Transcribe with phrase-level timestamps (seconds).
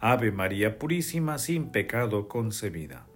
[0.00, 3.06] Ave María Purísima, sin pecado concebida.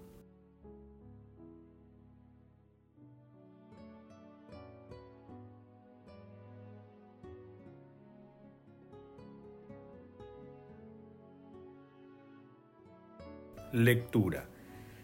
[13.72, 14.48] Lectura.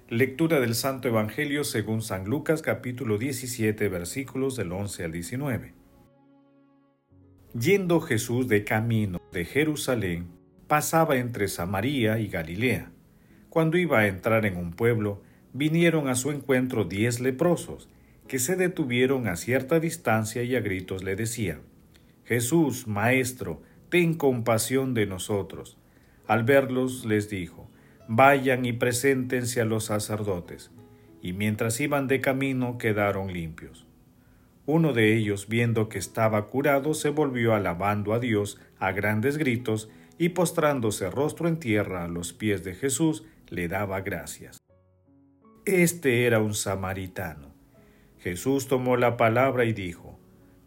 [0.09, 5.75] Lectura del Santo Evangelio según San Lucas capítulo 17 versículos del 11 al 19.
[7.53, 10.36] Yendo Jesús de camino de Jerusalén,
[10.69, 12.91] pasaba entre Samaria y Galilea.
[13.49, 15.23] Cuando iba a entrar en un pueblo,
[15.53, 17.89] vinieron a su encuentro diez leprosos,
[18.29, 21.61] que se detuvieron a cierta distancia y a gritos le decían,
[22.25, 25.79] Jesús, Maestro, ten compasión de nosotros.
[26.27, 27.71] Al verlos les dijo,
[28.09, 30.71] Vayan y preséntense a los sacerdotes.
[31.23, 33.87] Y mientras iban de camino quedaron limpios.
[34.65, 39.89] Uno de ellos, viendo que estaba curado, se volvió alabando a Dios a grandes gritos
[40.19, 44.59] y postrándose rostro en tierra a los pies de Jesús, le daba gracias.
[45.65, 47.55] Este era un samaritano.
[48.19, 50.19] Jesús tomó la palabra y dijo,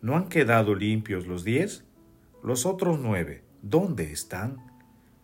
[0.01, 1.83] ¿No han quedado limpios los diez?
[2.43, 4.57] Los otros nueve, ¿dónde están?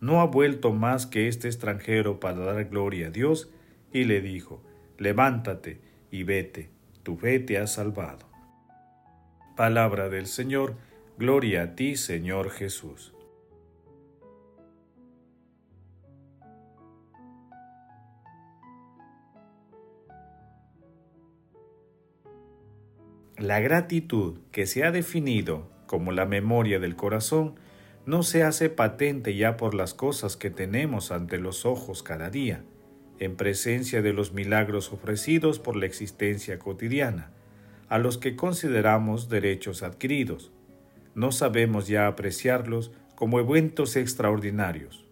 [0.00, 3.50] ¿No ha vuelto más que este extranjero para dar gloria a Dios?
[3.92, 4.62] Y le dijo,
[4.98, 6.70] Levántate y vete,
[7.02, 8.28] tu fe te ha salvado.
[9.56, 10.76] Palabra del Señor,
[11.18, 13.15] gloria a ti, Señor Jesús.
[23.38, 27.56] La gratitud que se ha definido como la memoria del corazón
[28.06, 32.64] no se hace patente ya por las cosas que tenemos ante los ojos cada día,
[33.18, 37.30] en presencia de los milagros ofrecidos por la existencia cotidiana,
[37.90, 40.50] a los que consideramos derechos adquiridos.
[41.14, 45.04] No sabemos ya apreciarlos como eventos extraordinarios,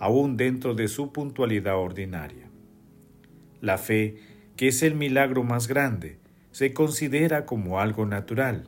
[0.00, 2.50] aún dentro de su puntualidad ordinaria.
[3.60, 4.16] La fe,
[4.56, 6.18] que es el milagro más grande,
[6.56, 8.66] se considera como algo natural.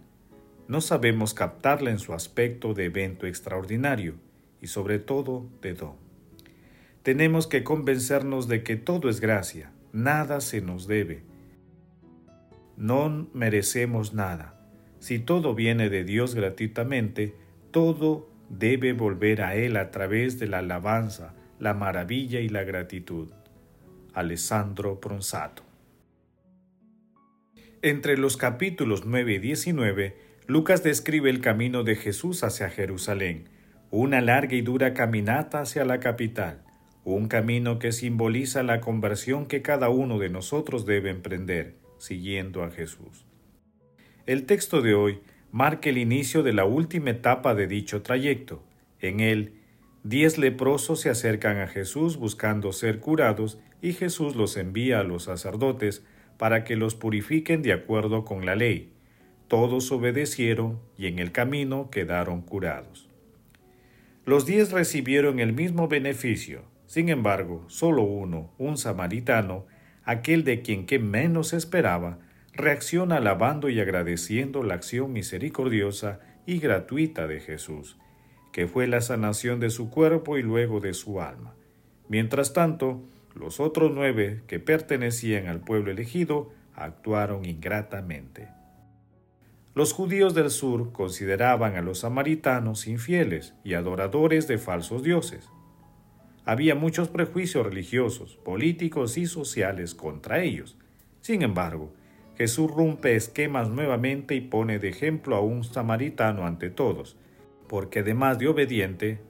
[0.66, 4.16] No sabemos captarla en su aspecto de evento extraordinario
[4.60, 5.94] y sobre todo de don.
[7.02, 11.22] Tenemos que convencernos de que todo es gracia, nada se nos debe.
[12.76, 14.60] No merecemos nada.
[14.98, 17.36] Si todo viene de Dios gratuitamente,
[17.70, 23.30] todo debe volver a Él a través de la alabanza, la maravilla y la gratitud.
[24.12, 25.67] Alessandro Pronsato
[27.82, 30.16] entre los capítulos 9 y 19,
[30.46, 33.48] Lucas describe el camino de Jesús hacia Jerusalén,
[33.90, 36.64] una larga y dura caminata hacia la capital,
[37.04, 42.70] un camino que simboliza la conversión que cada uno de nosotros debe emprender, siguiendo a
[42.70, 43.24] Jesús.
[44.26, 45.20] El texto de hoy
[45.52, 48.62] marca el inicio de la última etapa de dicho trayecto.
[49.00, 49.54] En él,
[50.02, 55.24] diez leprosos se acercan a Jesús buscando ser curados y Jesús los envía a los
[55.24, 56.04] sacerdotes
[56.38, 58.92] para que los purifiquen de acuerdo con la ley.
[59.48, 63.08] Todos obedecieron y en el camino quedaron curados.
[64.24, 69.66] Los diez recibieron el mismo beneficio, sin embargo, solo uno, un samaritano,
[70.04, 72.18] aquel de quien menos esperaba,
[72.52, 77.96] reacciona alabando y agradeciendo la acción misericordiosa y gratuita de Jesús,
[78.52, 81.54] que fue la sanación de su cuerpo y luego de su alma.
[82.08, 83.02] Mientras tanto,
[83.38, 88.48] los otros nueve que pertenecían al pueblo elegido actuaron ingratamente.
[89.74, 95.48] Los judíos del sur consideraban a los samaritanos infieles y adoradores de falsos dioses.
[96.44, 100.76] Había muchos prejuicios religiosos, políticos y sociales contra ellos.
[101.20, 101.92] Sin embargo,
[102.36, 107.16] Jesús rompe esquemas nuevamente y pone de ejemplo a un samaritano ante todos,
[107.68, 109.20] porque además de obediente,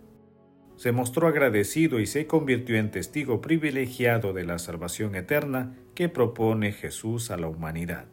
[0.79, 6.71] se mostró agradecido y se convirtió en testigo privilegiado de la salvación eterna que propone
[6.71, 8.07] Jesús a la humanidad.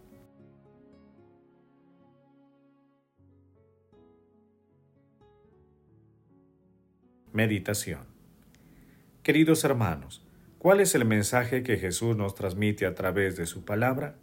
[7.31, 8.07] Meditación
[9.21, 10.25] Queridos hermanos,
[10.57, 14.15] ¿cuál es el mensaje que Jesús nos transmite a través de su palabra?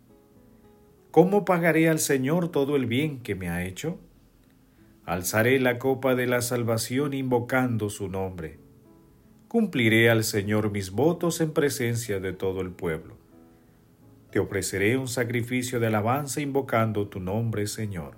[1.13, 4.01] ¿Cómo pagaré al Señor todo el bien que me ha hecho?
[5.05, 8.61] Alzaré la copa de la salvación invocando su nombre.
[9.49, 13.19] cumpliré al Señor mis votos en presencia de todo el pueblo.
[14.31, 18.17] Te ofreceré un sacrificio de alabanza invocando tu nombre, Señor.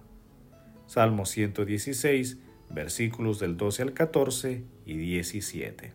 [0.87, 2.39] Salmo 116,
[2.71, 5.93] versículos del 12 al 14 y 17.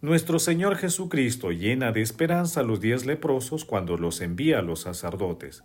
[0.00, 4.80] Nuestro Señor Jesucristo llena de esperanza a los diez leprosos cuando los envía a los
[4.80, 5.62] sacerdotes.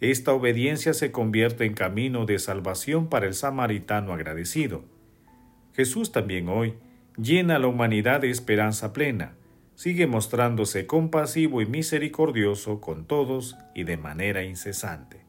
[0.00, 4.82] Esta obediencia se convierte en camino de salvación para el samaritano agradecido.
[5.74, 6.74] Jesús también hoy
[7.18, 9.34] llena a la humanidad de esperanza plena,
[9.74, 15.20] sigue mostrándose compasivo y misericordioso con todos y de manera incesante.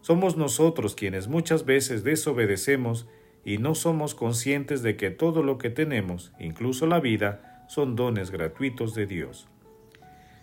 [0.00, 3.06] Somos nosotros quienes muchas veces desobedecemos
[3.44, 8.30] y no somos conscientes de que todo lo que tenemos, incluso la vida, son dones
[8.30, 9.48] gratuitos de Dios.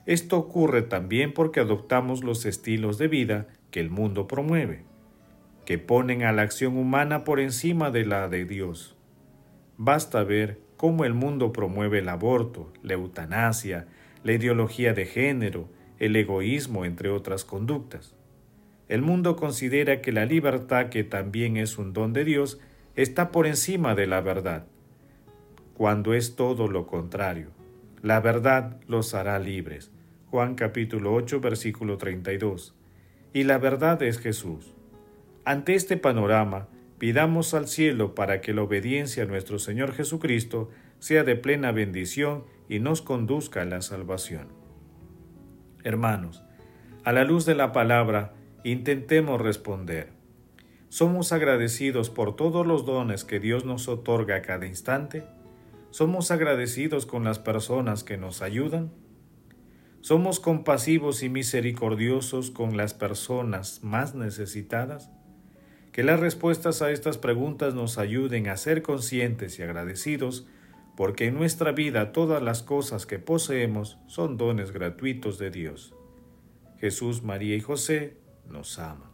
[0.07, 4.85] Esto ocurre también porque adoptamos los estilos de vida que el mundo promueve,
[5.65, 8.95] que ponen a la acción humana por encima de la de Dios.
[9.75, 13.87] Basta ver cómo el mundo promueve el aborto, la eutanasia,
[14.23, 15.67] la ideología de género,
[15.99, 18.15] el egoísmo, entre otras conductas.
[18.87, 22.61] El mundo considera que la libertad, que también es un don de Dios,
[22.95, 24.67] está por encima de la verdad,
[25.73, 27.49] cuando es todo lo contrario.
[28.01, 29.91] La verdad los hará libres.
[30.37, 32.75] Juan capítulo 8 versículo 32.
[33.33, 34.75] Y la verdad es Jesús.
[35.45, 36.67] Ante este panorama,
[36.99, 40.69] pidamos al cielo para que la obediencia a nuestro Señor Jesucristo
[40.99, 44.49] sea de plena bendición y nos conduzca a la salvación.
[45.83, 46.43] Hermanos,
[47.03, 50.09] a la luz de la palabra, intentemos responder.
[50.89, 55.23] ¿Somos agradecidos por todos los dones que Dios nos otorga a cada instante?
[55.89, 58.91] ¿Somos agradecidos con las personas que nos ayudan?
[60.01, 65.09] ¿Somos compasivos y misericordiosos con las personas más necesitadas?
[65.91, 70.47] Que las respuestas a estas preguntas nos ayuden a ser conscientes y agradecidos,
[70.95, 75.93] porque en nuestra vida todas las cosas que poseemos son dones gratuitos de Dios.
[76.79, 78.17] Jesús, María y José
[78.47, 79.09] nos aman.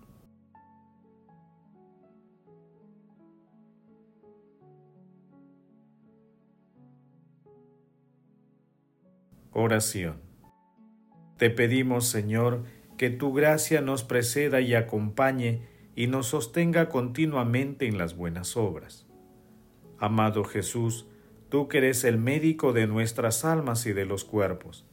[9.54, 10.33] Oración.
[11.38, 12.64] Te pedimos, Señor,
[12.98, 15.62] que tu gracia nos preceda y acompañe
[15.96, 19.06] y nos sostenga continuamente en las buenas obras.
[20.00, 21.08] Amado Jesús,
[21.50, 24.86] tú que eres el médico de nuestras almas y de los cuerpos,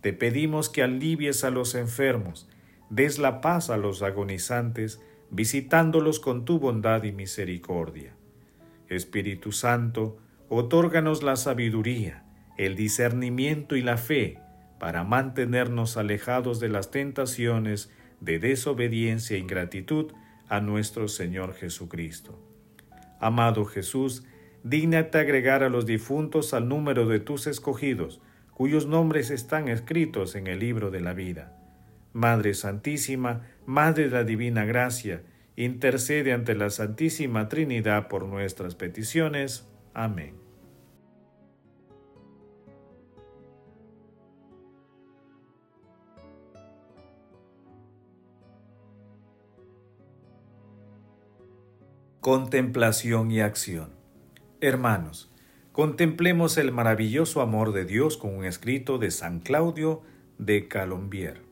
[0.00, 2.48] te pedimos que alivies a los enfermos,
[2.90, 5.00] des la paz a los agonizantes,
[5.30, 8.14] visitándolos con tu bondad y misericordia.
[8.88, 10.18] Espíritu Santo,
[10.48, 12.24] otórganos la sabiduría,
[12.58, 14.43] el discernimiento y la fe
[14.78, 17.90] para mantenernos alejados de las tentaciones
[18.20, 20.12] de desobediencia e ingratitud
[20.48, 22.38] a nuestro Señor Jesucristo.
[23.20, 24.24] Amado Jesús,
[24.62, 28.20] dígnate agregar a los difuntos al número de tus escogidos,
[28.52, 31.58] cuyos nombres están escritos en el libro de la vida.
[32.12, 35.22] Madre Santísima, Madre de la Divina Gracia,
[35.56, 39.68] intercede ante la Santísima Trinidad por nuestras peticiones.
[39.94, 40.43] Amén.
[52.24, 53.90] Contemplación y acción.
[54.62, 55.30] Hermanos,
[55.72, 60.00] contemplemos el maravilloso amor de Dios con un escrito de San Claudio
[60.38, 61.42] de Calombier.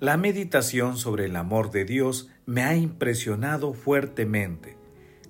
[0.00, 4.78] La meditación sobre el amor de Dios me ha impresionado fuertemente,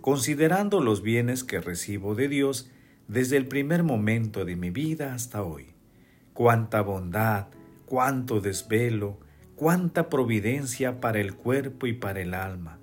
[0.01, 2.71] considerando los bienes que recibo de Dios
[3.09, 5.75] desde el primer momento de mi vida hasta hoy.
[6.33, 7.49] Cuánta bondad,
[7.87, 9.19] cuánto desvelo,
[9.57, 12.79] cuánta providencia para el cuerpo y para el alma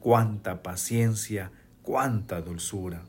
[0.00, 1.52] cuánta paciencia,
[1.82, 3.02] cuánta dulzura.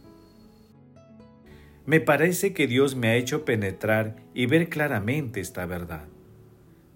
[1.86, 6.06] Me parece que Dios me ha hecho penetrar y ver claramente esta verdad.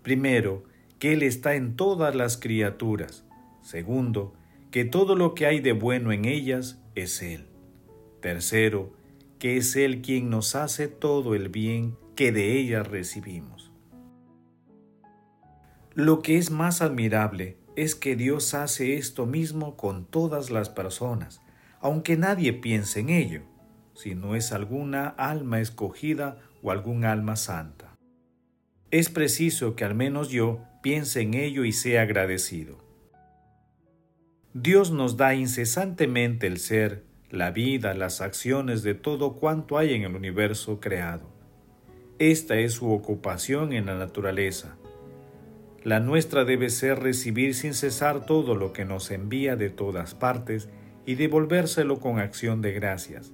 [0.03, 0.63] Primero,
[0.99, 3.25] que Él está en todas las criaturas.
[3.61, 4.33] Segundo,
[4.69, 7.47] que todo lo que hay de bueno en ellas es Él.
[8.21, 8.93] Tercero,
[9.39, 13.71] que es Él quien nos hace todo el bien que de ellas recibimos.
[15.93, 21.41] Lo que es más admirable es que Dios hace esto mismo con todas las personas,
[21.79, 23.41] aunque nadie piense en ello,
[23.93, 27.95] si no es alguna alma escogida o algún alma santa.
[28.91, 32.77] Es preciso que al menos yo piense en ello y sea agradecido.
[34.53, 40.03] Dios nos da incesantemente el ser, la vida, las acciones de todo cuanto hay en
[40.03, 41.29] el universo creado.
[42.19, 44.77] Esta es su ocupación en la naturaleza
[45.85, 50.67] la nuestra debe ser recibir sin cesar todo lo que nos envía de todas partes
[51.05, 53.33] y devolvérselo con acción de gracias,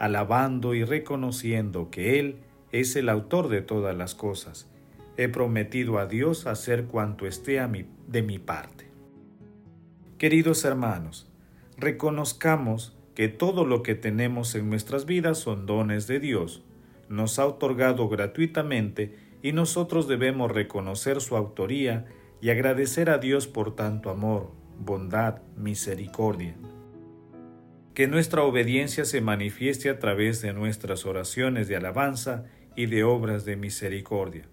[0.00, 2.38] alabando y reconociendo que Él
[2.72, 4.68] es el autor de todas las cosas.
[5.16, 7.70] He prometido a Dios hacer cuanto esté a
[8.08, 8.90] de mi parte.
[10.18, 11.30] Queridos hermanos,
[11.76, 16.64] reconozcamos que todo lo que tenemos en nuestras vidas son dones de Dios,
[17.08, 22.06] nos ha otorgado gratuitamente y nosotros debemos reconocer su autoría
[22.40, 26.56] y agradecer a Dios por tanto amor, bondad, misericordia.
[27.94, 32.44] Que nuestra obediencia se manifieste a través de nuestras oraciones de alabanza
[32.74, 34.48] y de obras de misericordia.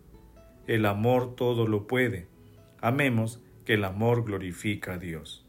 [0.68, 2.28] El amor todo lo puede.
[2.82, 5.49] Amemos que el amor glorifica a Dios.